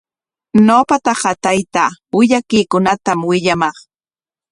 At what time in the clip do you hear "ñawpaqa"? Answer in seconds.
0.67-1.31